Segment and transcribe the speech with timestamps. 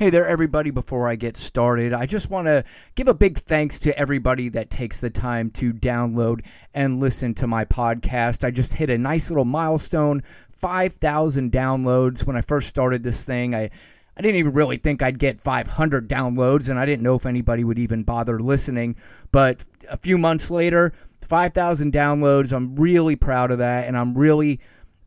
[0.00, 0.70] Hey there, everybody.
[0.70, 2.62] Before I get started, I just want to
[2.94, 7.48] give a big thanks to everybody that takes the time to download and listen to
[7.48, 8.44] my podcast.
[8.44, 12.24] I just hit a nice little milestone 5,000 downloads.
[12.24, 13.70] When I first started this thing, I,
[14.16, 17.64] I didn't even really think I'd get 500 downloads, and I didn't know if anybody
[17.64, 18.94] would even bother listening.
[19.32, 20.92] But a few months later,
[21.22, 22.52] 5,000 downloads.
[22.52, 24.60] I'm really proud of that, and I'm really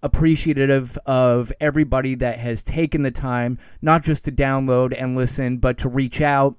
[0.04, 5.78] appreciative of everybody that has taken the time not just to download and listen, but
[5.78, 6.56] to reach out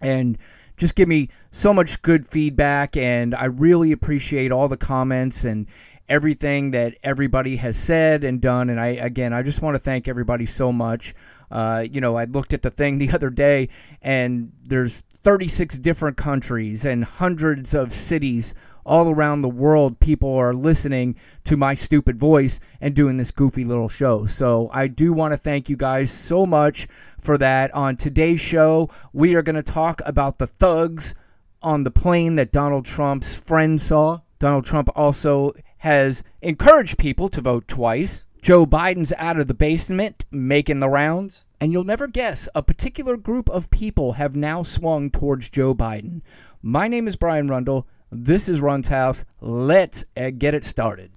[0.00, 0.36] and
[0.76, 2.96] just give me so much good feedback.
[2.96, 5.66] And I really appreciate all the comments and
[6.08, 8.68] everything that everybody has said and done.
[8.68, 11.14] And I, again, I just want to thank everybody so much.
[11.50, 13.68] Uh, you know, I looked at the thing the other day,
[14.02, 18.54] and there's 36 different countries and hundreds of cities
[18.84, 23.64] all around the world people are listening to my stupid voice and doing this goofy
[23.64, 24.26] little show.
[24.26, 26.86] So I do want to thank you guys so much
[27.20, 27.72] for that.
[27.74, 31.14] On today's show, we are going to talk about the thugs
[31.62, 34.20] on the plane that Donald Trump's friend saw.
[34.38, 38.26] Donald Trump also has encouraged people to vote twice.
[38.42, 41.46] Joe Biden's out of the basement making the rounds.
[41.60, 46.20] And you'll never guess, a particular group of people have now swung towards Joe Biden.
[46.60, 47.86] My name is Brian Rundle.
[48.16, 49.24] This is Run's House.
[49.40, 51.10] Let's uh, get it started.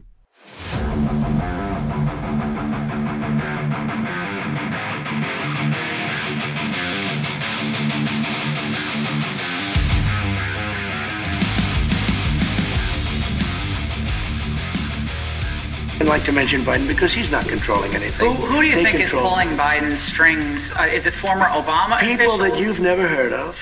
[16.00, 18.28] I'd like to mention Biden because he's not controlling anything.
[18.28, 20.72] Who, who do you They think is pulling Biden's strings?
[20.74, 22.40] Uh, is it former Obama People officials?
[22.40, 23.60] that you've never heard of,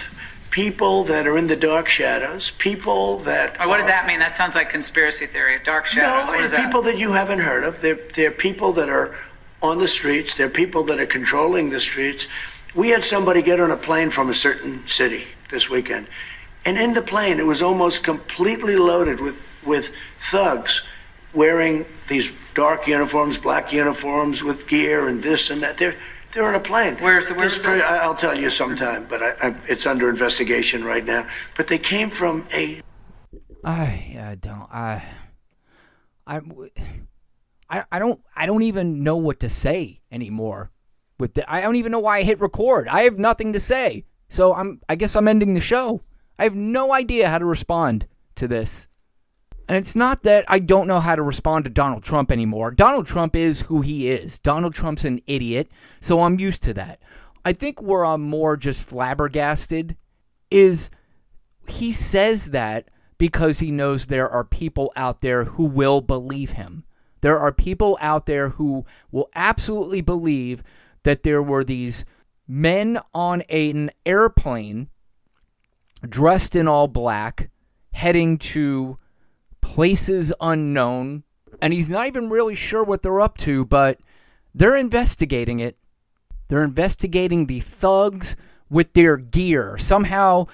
[0.56, 3.60] people that are in the dark shadows, people that.
[3.68, 4.20] What does are- that mean?
[4.20, 5.60] That sounds like conspiracy theory.
[5.62, 6.28] Dark shadows.
[6.28, 6.66] No, what is and that?
[6.66, 7.82] people that you haven't heard of.
[7.82, 9.14] They're, they're people that are
[9.62, 10.34] on the streets.
[10.38, 12.30] They're people that are controlling the streets.
[12.74, 16.08] We had somebody get on a plane from a certain city this weekend.
[16.64, 20.84] And in the plane, it was almost completely loaded with, with thugs
[21.34, 25.78] wearing these dark uniforms, black uniforms with gear and this and that.
[25.78, 25.96] They're,
[26.36, 26.98] they're on a plane.
[26.98, 27.86] Where's- where's This very- this?
[27.88, 31.26] I- I'll tell you sometime, but I, I, it's under investigation right now.
[31.58, 32.82] But they came from a
[33.64, 34.68] I, I don't.
[34.72, 35.04] I,
[36.28, 36.40] I,
[37.70, 38.22] I, I don't.
[38.36, 40.70] I don't even know what to say anymore.
[41.18, 42.88] With the, I don't even know why I hit record.
[42.88, 44.06] I have nothing to say.
[44.30, 44.82] So I'm.
[44.88, 46.02] I guess I'm ending the show.
[46.38, 48.88] I have no idea how to respond to this.
[49.68, 52.72] And it's not that I don't know how to respond to Donald Trump anymore.
[52.72, 54.38] Donald Trump is who he is.
[54.38, 57.00] Donald Trump's an idiot, so I'm used to that.
[57.44, 59.96] I think where I'm more just flabbergasted
[60.52, 60.90] is
[61.68, 66.84] he says that because he knows there are people out there who will believe him.
[67.22, 70.64] There are people out there who will absolutely believe
[71.04, 72.06] that there were these
[72.48, 74.90] men on an airplane
[76.08, 77.50] dressed in all black
[77.94, 78.98] heading to
[79.66, 81.24] places unknown
[81.62, 84.00] and he's not even really sure what they're up to but
[84.54, 85.78] they're investigating it
[86.48, 88.36] they're investigating the thugs
[88.70, 89.78] with their gear.
[89.78, 90.48] Somehow,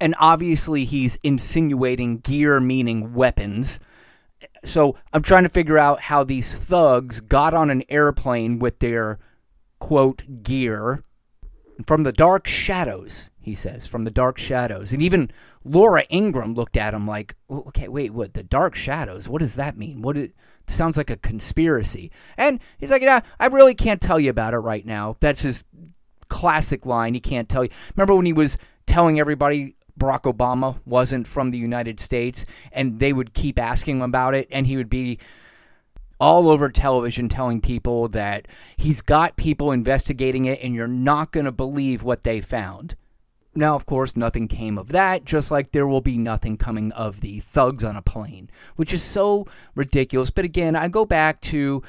[0.00, 3.80] and obviously, he's insinuating gear meaning weapons.
[4.64, 9.18] So I'm trying to figure out how these thugs got on an airplane with their
[9.78, 11.04] quote gear
[11.86, 14.92] from the dark shadows, he says, from the dark shadows.
[14.92, 15.30] And even
[15.64, 18.34] Laura Ingraham looked at him like, okay, wait, what?
[18.34, 19.28] The dark shadows?
[19.28, 20.02] What does that mean?
[20.02, 20.32] What it
[20.66, 22.10] sounds like a conspiracy.
[22.36, 25.16] And he's like, yeah, I really can't tell you about it right now.
[25.20, 25.64] That's his
[26.28, 27.14] classic line.
[27.14, 27.70] He can't tell you.
[27.94, 28.56] Remember when he was
[28.86, 34.02] telling everybody Barack Obama wasn't from the United States and they would keep asking him
[34.02, 35.18] about it and he would be
[36.18, 38.46] all over television telling people that
[38.76, 42.94] he's got people investigating it and you're not going to believe what they found.
[43.54, 47.20] Now, of course, nothing came of that, just like there will be nothing coming of
[47.20, 50.30] the thugs on a plane, which is so ridiculous.
[50.30, 51.82] But again, I go back to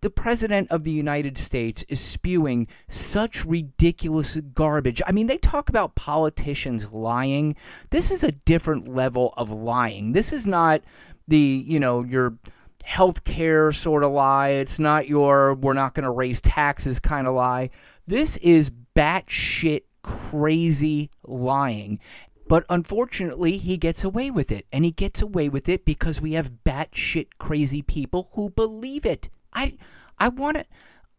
[0.00, 5.02] the President of the United States is spewing such ridiculous garbage.
[5.06, 7.56] I mean, they talk about politicians lying.
[7.90, 10.12] This is a different level of lying.
[10.12, 10.82] This is not
[11.26, 12.38] the, you know, your
[12.84, 14.50] healthcare sort of lie.
[14.50, 17.70] It's not your we're not going to raise taxes kind of lie.
[18.06, 22.00] This is batshit crazy lying.
[22.48, 24.66] But unfortunately, he gets away with it.
[24.72, 29.28] And he gets away with it because we have batshit crazy people who believe it.
[29.52, 29.76] I
[30.18, 30.64] I want to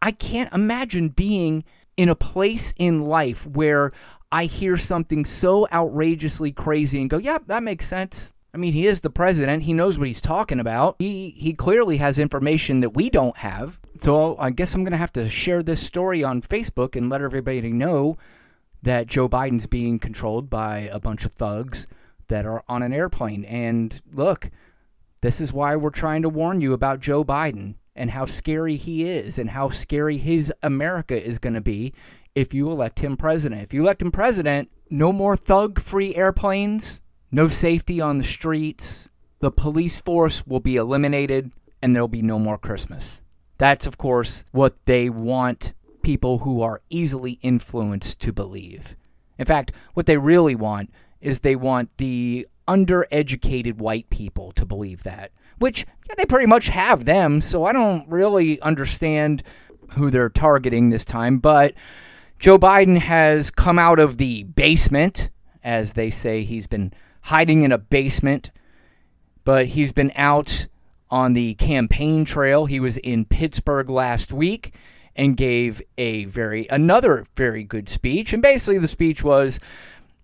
[0.02, 1.64] I can't imagine being
[1.96, 3.92] in a place in life where
[4.32, 8.86] I hear something so outrageously crazy and go, "Yeah, that makes sense." I mean, he
[8.86, 9.62] is the president.
[9.62, 10.96] He knows what he's talking about.
[10.98, 13.78] He he clearly has information that we don't have.
[13.98, 17.22] So I guess I'm going to have to share this story on Facebook and let
[17.22, 18.16] everybody know
[18.82, 21.86] that Joe Biden's being controlled by a bunch of thugs
[22.28, 23.44] that are on an airplane.
[23.44, 24.50] And look,
[25.22, 29.04] this is why we're trying to warn you about Joe Biden and how scary he
[29.04, 31.92] is and how scary his America is going to be
[32.34, 33.62] if you elect him president.
[33.62, 39.08] If you elect him president, no more thug free airplanes, no safety on the streets,
[39.40, 43.22] the police force will be eliminated, and there'll be no more Christmas.
[43.58, 45.72] That's, of course, what they want
[46.02, 48.96] people who are easily influenced to believe.
[49.38, 50.90] In fact, what they really want
[51.20, 56.68] is they want the undereducated white people to believe that, which yeah, they pretty much
[56.68, 59.42] have them, so I don't really understand
[59.90, 61.38] who they're targeting this time.
[61.38, 61.74] But
[62.38, 65.30] Joe Biden has come out of the basement,
[65.62, 68.50] as they say he's been hiding in a basement,
[69.44, 70.66] but he's been out
[71.10, 72.66] on the campaign trail.
[72.66, 74.74] He was in Pittsburgh last week
[75.16, 78.32] and gave a very another very good speech.
[78.32, 79.58] And basically the speech was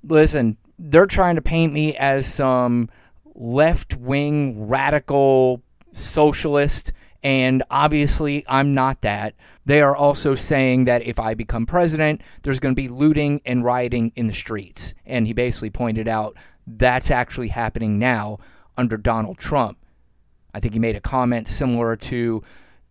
[0.04, 2.88] listen, they're trying to paint me as some
[3.34, 6.92] left wing radical socialist,
[7.22, 9.34] and obviously I'm not that.
[9.64, 13.64] They are also saying that if I become president, there's going to be looting and
[13.64, 14.94] rioting in the streets.
[15.04, 18.38] And he basically pointed out that's actually happening now
[18.76, 19.78] under Donald Trump.
[20.52, 22.42] I think he made a comment similar to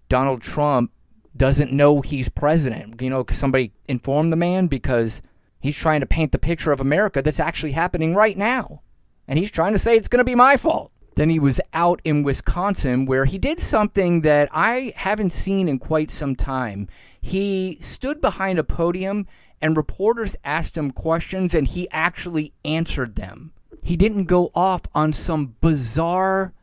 [0.10, 0.92] Donald Trump
[1.36, 3.02] doesn't know he's president.
[3.02, 5.22] You know, somebody informed the man because
[5.66, 8.84] He's trying to paint the picture of America that's actually happening right now.
[9.28, 10.92] And he's trying to say it's going to be my fault.
[11.16, 15.80] Then he was out in Wisconsin where he did something that I haven't seen in
[15.80, 16.88] quite some time.
[17.20, 19.26] He stood behind a podium
[19.60, 23.52] and reporters asked him questions and he actually answered them.
[23.86, 26.54] He didn't go off on some bizarre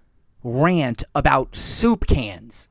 [0.42, 2.69] rant about soup cans.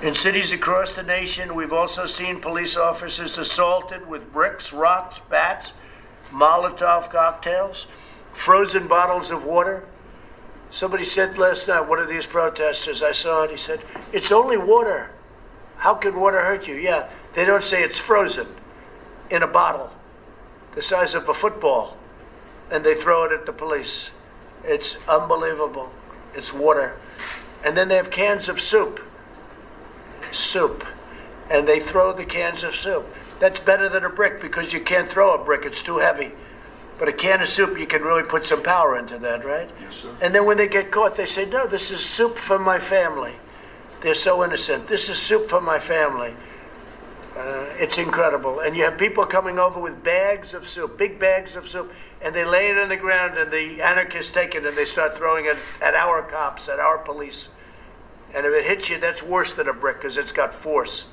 [0.00, 5.74] In cities across the nation, we've also seen police officers assaulted with bricks, rocks, bats,
[6.32, 7.86] Molotov cocktails,
[8.32, 9.86] frozen bottles of water.
[10.70, 13.84] Somebody said last night, one of these protesters, I saw it, he said,
[14.14, 15.10] It's only water.
[15.76, 16.74] How can water hurt you?
[16.74, 18.46] Yeah, they don't say it's frozen
[19.28, 19.90] in a bottle
[20.74, 21.97] the size of a football,
[22.70, 24.10] and they throw it at the police.
[24.64, 25.90] It's unbelievable.
[26.34, 26.98] It's water.
[27.64, 29.00] And then they have cans of soup
[30.32, 30.86] soup,
[31.50, 33.06] and they throw the cans of soup.
[33.40, 36.32] That's better than a brick because you can't throw a brick, it's too heavy.
[36.98, 39.70] But a can of soup, you can really put some power into that, right?
[39.80, 40.16] Yes, sir.
[40.20, 43.36] And then when they get caught, they say, No, this is soup for my family.
[44.00, 44.88] They're so innocent.
[44.88, 46.34] This is soup for my family.
[47.38, 48.58] Uh, it's incredible.
[48.58, 52.34] And you have people coming over with bags of soup, big bags of soup, and
[52.34, 55.44] they lay it on the ground, and the anarchists take it and they start throwing
[55.44, 57.48] it at our cops, at our police.
[58.34, 61.06] And if it hits you, that's worse than a brick because it's got force.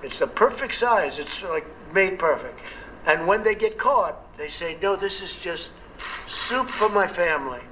[0.00, 1.18] It's the perfect size.
[1.18, 2.60] It's like made perfect.
[3.04, 5.72] And when they get caught, they say, no, this is just
[6.28, 7.62] soup for my family.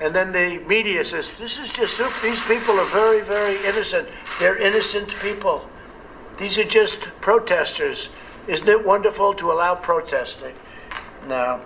[0.00, 2.12] And then the media says, this is just soup.
[2.24, 4.08] These people are very, very innocent.
[4.40, 5.68] They're innocent people.
[6.42, 8.08] These are just protesters.
[8.48, 10.56] Isn't it wonderful to allow protesting?
[11.28, 11.60] No.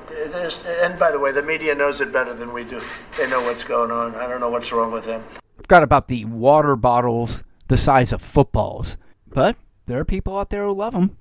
[0.82, 2.82] And by the way, the media knows it better than we do.
[3.16, 4.14] They know what's going on.
[4.14, 5.24] I don't know what's wrong with them
[5.58, 8.98] I've got about the water bottles the size of footballs.
[9.26, 9.56] But
[9.86, 11.16] there are people out there who love him.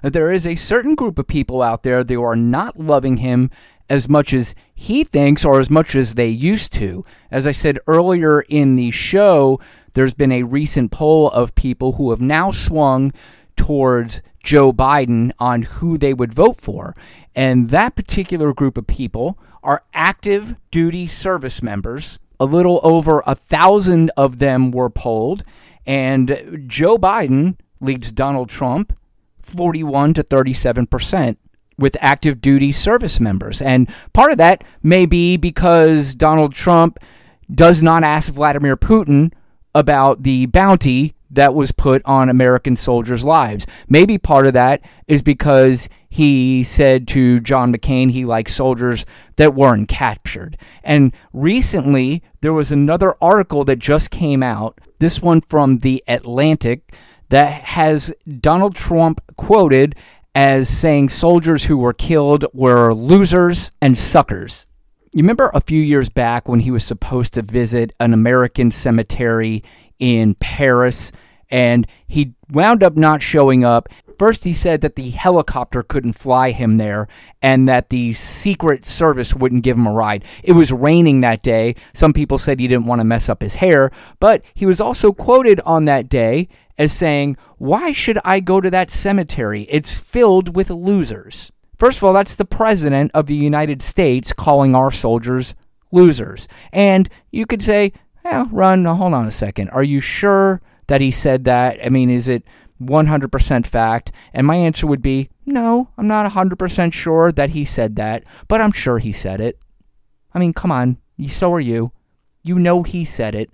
[0.00, 3.50] There is a certain group of people out there who are not loving him
[3.90, 7.04] as much as he thinks or as much as they used to.
[7.28, 9.58] As I said earlier in the show,
[9.98, 13.12] there's been a recent poll of people who have now swung
[13.56, 16.94] towards Joe Biden on who they would vote for.
[17.34, 23.34] And that particular group of people are active duty service members a little over a
[23.34, 25.42] thousand of them were polled,
[25.84, 28.96] and Joe Biden leads Donald Trump
[29.42, 31.38] 41 to 37 percent
[31.76, 33.60] with active duty service members.
[33.60, 37.00] And part of that may be because Donald Trump
[37.52, 39.32] does not ask Vladimir Putin
[39.78, 43.66] about the bounty that was put on American soldiers' lives.
[43.88, 49.04] Maybe part of that is because he said to John McCain he likes soldiers
[49.36, 50.56] that weren't captured.
[50.82, 56.92] And recently, there was another article that just came out, this one from The Atlantic,
[57.28, 59.94] that has Donald Trump quoted
[60.34, 64.66] as saying soldiers who were killed were losers and suckers.
[65.14, 69.62] You remember a few years back when he was supposed to visit an American cemetery
[69.98, 71.12] in Paris,
[71.50, 73.88] and he wound up not showing up.
[74.18, 77.08] First, he said that the helicopter couldn't fly him there
[77.40, 80.26] and that the Secret Service wouldn't give him a ride.
[80.42, 81.76] It was raining that day.
[81.94, 85.12] Some people said he didn't want to mess up his hair, but he was also
[85.12, 89.66] quoted on that day as saying, Why should I go to that cemetery?
[89.70, 91.50] It's filled with losers.
[91.78, 95.54] First of all, that's the President of the United States calling our soldiers
[95.92, 96.48] losers.
[96.72, 97.92] And you could say,
[98.24, 99.70] "Yeah, run, uh, hold on a second.
[99.70, 101.78] Are you sure that he said that?
[101.84, 102.42] I mean, is it
[102.80, 104.12] 100% fact?
[104.34, 108.60] And my answer would be no, I'm not 100% sure that he said that, but
[108.60, 109.58] I'm sure he said it.
[110.34, 111.92] I mean, come on, so are you.
[112.42, 113.50] You know he said it.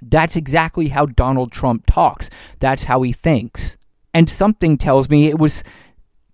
[0.00, 2.30] That's exactly how Donald Trump talks.
[2.60, 3.76] That's how he thinks.
[4.14, 5.64] And something tells me it was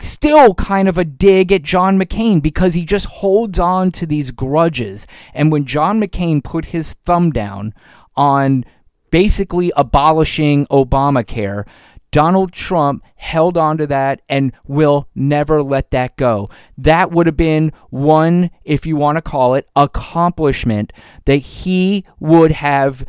[0.01, 4.31] still kind of a dig at John McCain because he just holds on to these
[4.31, 5.07] grudges.
[5.35, 7.75] And when John McCain put his thumb down
[8.17, 8.65] on
[9.11, 11.67] basically abolishing Obamacare,
[12.11, 16.49] Donald Trump held on to that and will never let that go.
[16.77, 20.93] That would have been one, if you want to call it, accomplishment
[21.27, 23.05] that he would have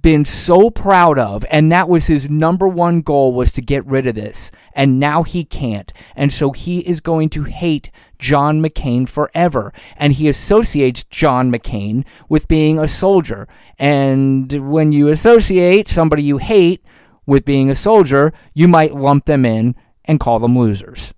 [0.00, 4.06] been so proud of and that was his number one goal was to get rid
[4.06, 9.08] of this and now he can't and so he is going to hate John McCain
[9.08, 16.22] forever and he associates John McCain with being a soldier and when you associate somebody
[16.22, 16.84] you hate
[17.26, 21.14] with being a soldier, you might lump them in and call them losers.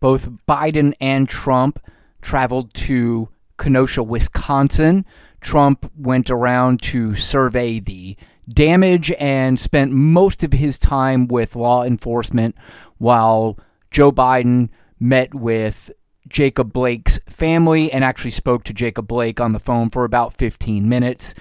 [0.00, 1.78] Both Biden and Trump
[2.22, 5.04] traveled to Kenosha, Wisconsin.
[5.40, 8.16] Trump went around to survey the
[8.48, 12.54] damage and spent most of his time with law enforcement
[12.98, 13.58] while
[13.90, 14.68] Joe Biden
[14.98, 15.90] met with
[16.28, 20.88] Jacob Blake's family and actually spoke to Jacob Blake on the phone for about 15
[20.88, 21.34] minutes.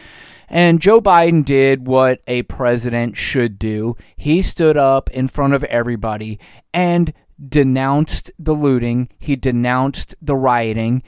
[0.48, 3.96] And Joe Biden did what a president should do.
[4.18, 6.40] He stood up in front of everybody
[6.74, 7.14] and
[7.48, 11.04] denounced the looting, he denounced the rioting,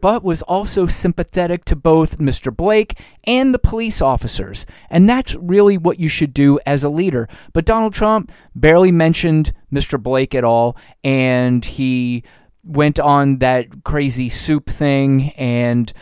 [0.00, 2.54] but was also sympathetic to both Mr.
[2.54, 4.66] Blake and the police officers.
[4.90, 7.28] And that's really what you should do as a leader.
[7.52, 10.02] But Donald Trump barely mentioned Mr.
[10.02, 12.24] Blake at all, and he
[12.62, 15.92] went on that crazy soup thing and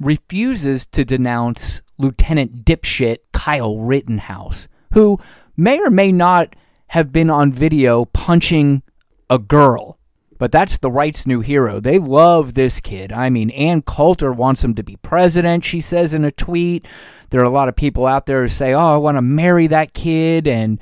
[0.00, 5.18] refuses to denounce Lieutenant Dipshit Kyle Rittenhouse, who
[5.56, 6.54] may or may not
[6.88, 8.82] have been on video punching
[9.30, 9.98] a girl.
[10.38, 11.80] But that's the right's new hero.
[11.80, 13.12] They love this kid.
[13.12, 16.86] I mean, Ann Coulter wants him to be president, she says in a tweet.
[17.30, 19.66] There are a lot of people out there who say, oh, I want to marry
[19.68, 20.46] that kid.
[20.46, 20.78] And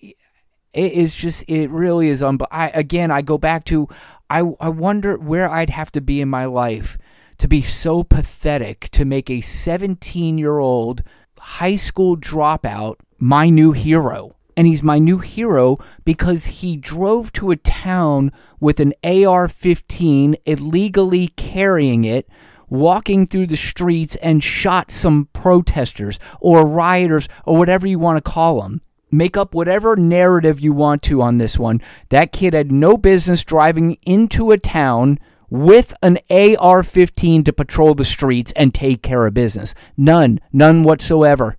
[0.00, 2.22] it is just, it really is.
[2.22, 3.88] Un- I, again, I go back to,
[4.30, 6.98] I, I wonder where I'd have to be in my life
[7.38, 11.02] to be so pathetic to make a 17 year old
[11.38, 14.34] high school dropout my new hero.
[14.58, 20.34] And he's my new hero because he drove to a town with an AR 15,
[20.46, 22.28] illegally carrying it,
[22.68, 28.30] walking through the streets, and shot some protesters or rioters or whatever you want to
[28.32, 28.82] call them.
[29.12, 31.80] Make up whatever narrative you want to on this one.
[32.08, 37.94] That kid had no business driving into a town with an AR 15 to patrol
[37.94, 39.72] the streets and take care of business.
[39.96, 41.58] None, none whatsoever.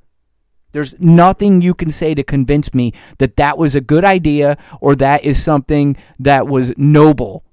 [0.72, 4.96] There's nothing you can say to convince me that that was a good idea or
[4.96, 7.44] that is something that was noble.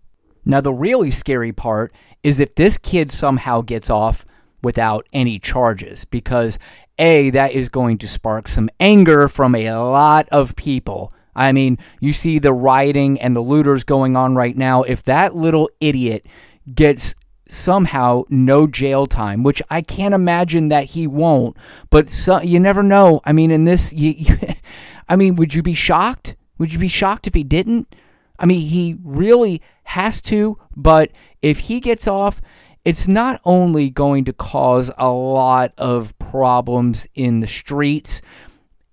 [0.45, 1.93] Now, the really scary part
[2.23, 4.25] is if this kid somehow gets off
[4.63, 6.59] without any charges, because
[6.99, 11.13] A, that is going to spark some anger from a lot of people.
[11.35, 14.83] I mean, you see the rioting and the looters going on right now.
[14.83, 16.27] If that little idiot
[16.75, 17.15] gets
[17.49, 21.57] somehow no jail time, which I can't imagine that he won't,
[21.91, 23.21] but so, you never know.
[23.25, 24.39] I mean, in this, you, you,
[25.09, 26.37] I mean, would you be shocked?
[26.59, 27.95] Would you be shocked if he didn't?
[28.39, 31.11] I mean, he really has to, but
[31.43, 32.41] if he gets off,
[32.85, 38.23] it's not only going to cause a lot of problems in the streets,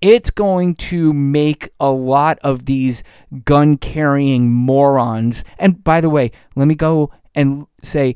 [0.01, 3.03] it's going to make a lot of these
[3.45, 5.43] gun carrying morons.
[5.57, 8.15] And by the way, let me go and say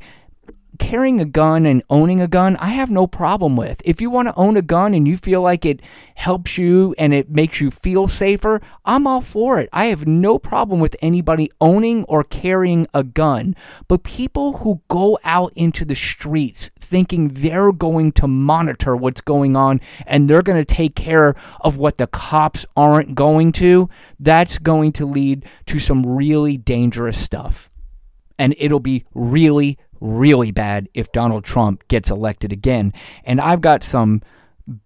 [0.78, 3.82] carrying a gun and owning a gun, I have no problem with.
[3.84, 5.80] If you want to own a gun and you feel like it
[6.14, 9.68] helps you and it makes you feel safer, I'm all for it.
[9.72, 13.54] I have no problem with anybody owning or carrying a gun.
[13.86, 19.56] But people who go out into the streets thinking they're going to monitor what's going
[19.56, 24.58] on and they're going to take care of what the cops aren't going to, that's
[24.58, 27.70] going to lead to some really dangerous stuff.
[28.38, 32.92] And it'll be really, really bad if Donald Trump gets elected again.
[33.24, 34.22] And I've got some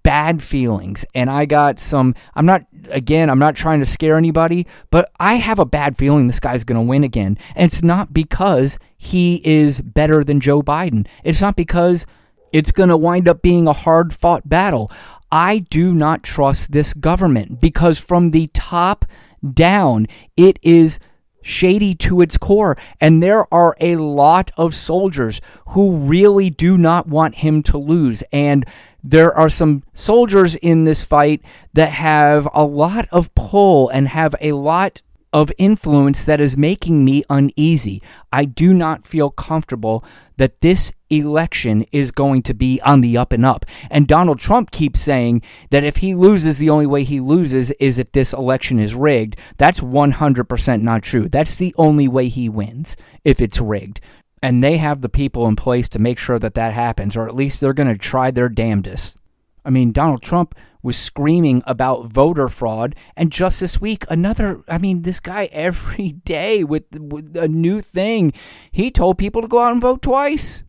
[0.03, 1.05] bad feelings.
[1.15, 5.35] And I got some, I'm not, again, I'm not trying to scare anybody, but I
[5.35, 7.37] have a bad feeling this guy's going to win again.
[7.57, 11.07] And it's not because he is better than Joe Biden.
[11.25, 12.07] It's not because
[12.53, 14.91] it's going to wind up being a hard fought battle.
[15.31, 19.05] I do not trust this government because from the top
[19.53, 20.07] down,
[20.37, 20.99] it is
[21.43, 22.77] shady to its core.
[23.01, 28.23] And there are a lot of soldiers who really do not want him to lose.
[28.33, 28.65] And
[29.03, 34.35] there are some soldiers in this fight that have a lot of pull and have
[34.41, 38.03] a lot of influence that is making me uneasy.
[38.33, 40.05] I do not feel comfortable
[40.37, 43.65] that this election is going to be on the up and up.
[43.91, 47.99] And Donald Trump keeps saying that if he loses, the only way he loses is
[47.99, 49.37] if this election is rigged.
[49.59, 51.29] That's 100% not true.
[51.29, 54.01] That's the only way he wins if it's rigged.
[54.43, 57.37] And they have the people in place to make sure that that happens, or at
[57.37, 59.17] least they're going to try their damnedest.
[59.65, 64.63] I mean, Donald Trump was screaming about voter fraud, and just this week, another.
[64.69, 68.33] I mean, this guy every day with, with a new thing.
[68.71, 70.65] He told people to go out and vote twice.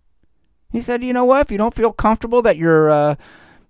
[0.71, 1.41] He said, you know what?
[1.41, 3.15] If you don't feel comfortable that you're uh,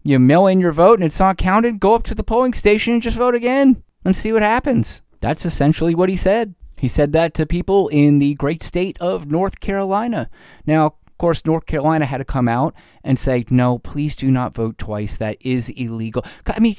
[0.03, 2.94] you mail in your vote and it's not counted, go up to the polling station
[2.94, 5.01] and just vote again and see what happens.
[5.22, 6.56] That's essentially what he said.
[6.77, 10.30] He said that to people in the great state of North Carolina.
[10.65, 14.77] Now, course, North Carolina had to come out and say, no, please do not vote
[14.77, 15.15] twice.
[15.15, 16.25] That is illegal.
[16.46, 16.75] I mean,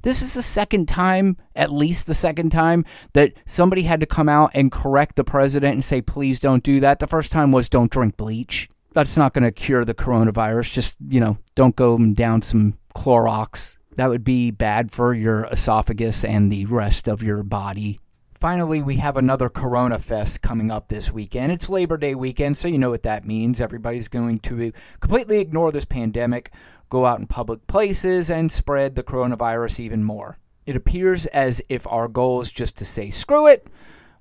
[0.00, 4.26] this is the second time, at least the second time, that somebody had to come
[4.26, 6.98] out and correct the president and say, please don't do that.
[6.98, 8.70] The first time was don't drink bleach.
[8.94, 10.72] That's not going to cure the coronavirus.
[10.72, 13.76] Just, you know, don't go down some Clorox.
[13.96, 17.98] That would be bad for your esophagus and the rest of your body
[18.44, 21.50] Finally, we have another Corona Fest coming up this weekend.
[21.50, 23.58] It's Labor Day weekend, so you know what that means.
[23.58, 24.70] Everybody's going to
[25.00, 26.52] completely ignore this pandemic,
[26.90, 30.36] go out in public places, and spread the coronavirus even more.
[30.66, 33.66] It appears as if our goal is just to say, screw it,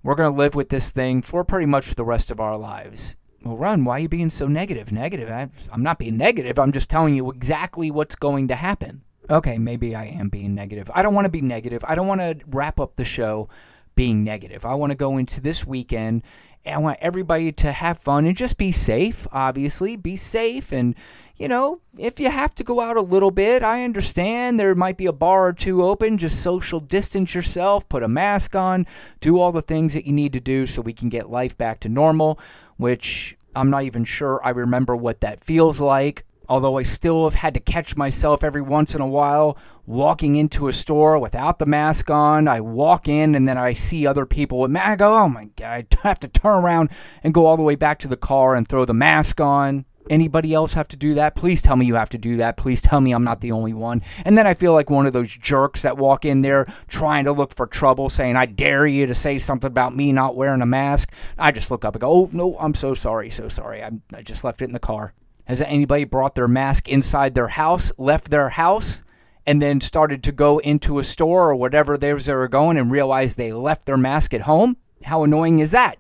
[0.04, 3.18] we're going to live with this thing for pretty much the rest of our lives.
[3.44, 4.90] Well, Run, why are you being so negative?
[4.90, 5.30] Negative?
[5.30, 6.58] I, I'm not being negative.
[6.58, 9.04] I'm just telling you exactly what's going to happen.
[9.30, 10.90] Okay, maybe I am being negative.
[10.96, 11.84] I don't want to be negative.
[11.86, 13.50] I don't want to wrap up the show
[13.96, 14.66] being negative.
[14.66, 16.24] I want to go into this weekend
[16.66, 19.98] I want everybody to have fun and just be safe, obviously.
[19.98, 20.72] Be safe.
[20.72, 20.96] And,
[21.36, 24.98] you know, if you have to go out a little bit, I understand there might
[24.98, 26.18] be a bar or two open.
[26.18, 28.88] Just social distance yourself, put a mask on,
[29.20, 31.82] do all the things that you need to do so we can get life back
[31.82, 32.40] to normal,
[32.78, 37.36] which I'm not even sure I remember what that feels like although I still have
[37.36, 41.66] had to catch myself every once in a while walking into a store without the
[41.66, 42.48] mask on.
[42.48, 44.88] I walk in and then I see other people with mask.
[44.88, 46.90] I go, oh my God, I have to turn around
[47.24, 49.86] and go all the way back to the car and throw the mask on.
[50.10, 51.34] Anybody else have to do that?
[51.34, 52.58] Please tell me you have to do that.
[52.58, 54.02] Please tell me I'm not the only one.
[54.26, 57.32] And then I feel like one of those jerks that walk in there trying to
[57.32, 60.66] look for trouble, saying, I dare you to say something about me not wearing a
[60.66, 61.10] mask.
[61.38, 63.82] I just look up and go, Oh, no, I'm so sorry, so sorry.
[63.82, 65.14] I, I just left it in the car.
[65.46, 69.04] Has anybody brought their mask inside their house, left their house,
[69.46, 73.38] and then started to go into a store or whatever they were going and realized
[73.38, 74.78] they left their mask at home?
[75.04, 75.98] How annoying is that?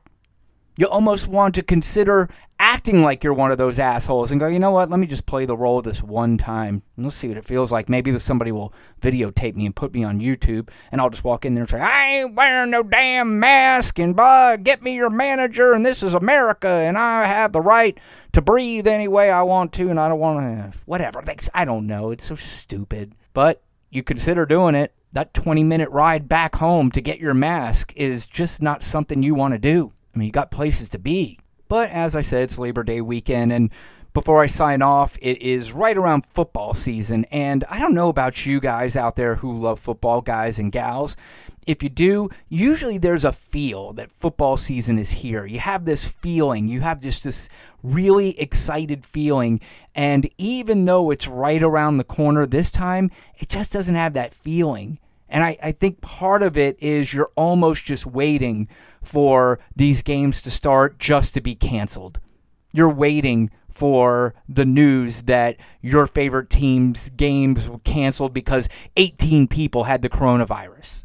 [0.75, 4.57] You almost want to consider acting like you're one of those assholes and go, you
[4.57, 6.81] know what, let me just play the role this one time.
[6.95, 7.89] And let's see what it feels like.
[7.89, 11.53] Maybe somebody will videotape me and put me on YouTube, and I'll just walk in
[11.53, 15.73] there and say, I ain't wearing no damn mask, and blah, get me your manager,
[15.73, 17.95] and this is America, and I have the right
[18.31, 21.21] to breathe any way I want to, and I don't want to, whatever.
[21.21, 21.49] Thanks.
[21.53, 22.09] I don't know.
[22.09, 23.13] It's so stupid.
[23.33, 24.93] But you consider doing it.
[25.11, 29.35] That 20 minute ride back home to get your mask is just not something you
[29.35, 29.91] want to do.
[30.13, 31.39] I mean, you got places to be.
[31.67, 33.71] But as I said, it's Labor Day weekend, and
[34.13, 37.25] before I sign off, it is right around football season.
[37.31, 41.17] And I don't know about you guys out there who love football, guys and gals.
[41.65, 45.45] If you do, usually there's a feel that football season is here.
[45.45, 47.49] You have this feeling, you have just this
[47.81, 49.61] really excited feeling.
[49.95, 54.33] And even though it's right around the corner this time, it just doesn't have that
[54.33, 54.99] feeling.
[55.27, 58.67] And I, I think part of it is you're almost just waiting
[59.03, 62.19] for these games to start just to be canceled.
[62.71, 69.83] You're waiting for the news that your favorite team's games were canceled because 18 people
[69.85, 71.02] had the coronavirus.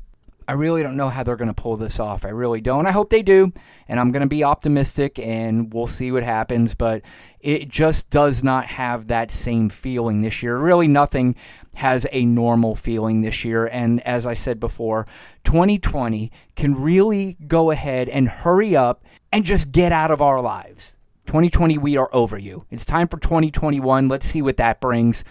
[0.48, 2.24] I really don't know how they're going to pull this off.
[2.24, 2.86] I really don't.
[2.86, 3.52] I hope they do.
[3.86, 6.74] And I'm going to be optimistic and we'll see what happens.
[6.74, 7.02] But
[7.40, 10.56] it just does not have that same feeling this year.
[10.56, 11.36] Really, nothing
[11.74, 13.66] has a normal feeling this year.
[13.66, 15.06] And as I said before,
[15.44, 20.96] 2020 can really go ahead and hurry up and just get out of our lives.
[21.26, 22.64] 2020, we are over you.
[22.70, 24.08] It's time for 2021.
[24.08, 25.24] Let's see what that brings.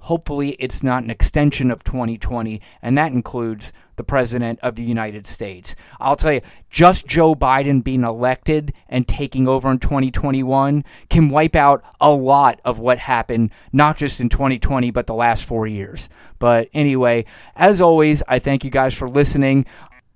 [0.00, 5.26] Hopefully, it's not an extension of 2020, and that includes the President of the United
[5.26, 5.76] States.
[6.00, 11.54] I'll tell you, just Joe Biden being elected and taking over in 2021 can wipe
[11.54, 16.08] out a lot of what happened, not just in 2020, but the last four years.
[16.38, 19.66] But anyway, as always, I thank you guys for listening.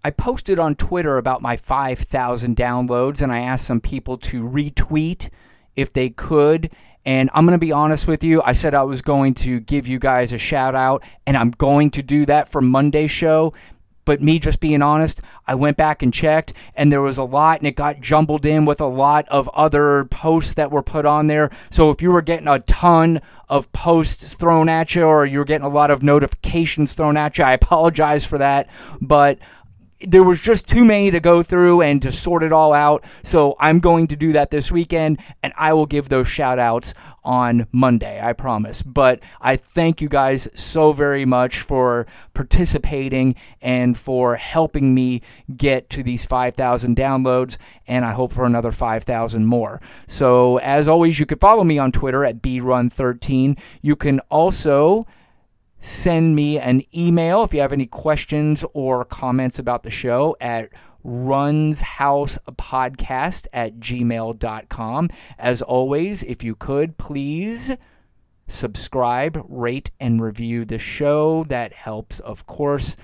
[0.02, 5.28] I posted on Twitter about my 5,000 downloads, and I asked some people to retweet
[5.76, 6.70] if they could.
[7.06, 8.40] And I'm going to be honest with you.
[8.42, 11.90] I said I was going to give you guys a shout out, and I'm going
[11.92, 13.52] to do that for Monday's show.
[14.04, 17.60] But me just being honest, I went back and checked, and there was a lot,
[17.60, 21.26] and it got jumbled in with a lot of other posts that were put on
[21.26, 21.50] there.
[21.70, 25.44] So if you were getting a ton of posts thrown at you, or you were
[25.44, 28.68] getting a lot of notifications thrown at you, I apologize for that.
[29.00, 29.38] But
[30.06, 33.04] there was just too many to go through and to sort it all out.
[33.22, 36.94] So I'm going to do that this weekend and I will give those shout outs
[37.24, 38.82] on Monday, I promise.
[38.82, 45.22] But I thank you guys so very much for participating and for helping me
[45.56, 47.56] get to these 5,000 downloads.
[47.86, 49.80] And I hope for another 5,000 more.
[50.06, 53.58] So as always, you can follow me on Twitter at brun13.
[53.80, 55.06] You can also
[55.84, 60.70] send me an email if you have any questions or comments about the show at
[61.04, 65.10] runshousepodcast at gmail.com.
[65.38, 67.76] As always, if you could, please
[68.48, 71.44] subscribe, rate, and review the show.
[71.44, 72.96] That helps, of course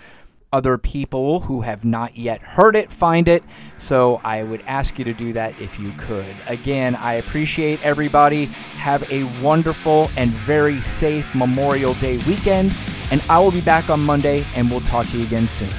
[0.52, 3.42] other people who have not yet heard it find it.
[3.78, 6.34] So I would ask you to do that if you could.
[6.46, 8.46] Again, I appreciate everybody.
[8.76, 12.76] Have a wonderful and very safe Memorial Day weekend.
[13.10, 15.70] And I will be back on Monday and we'll talk to you again soon.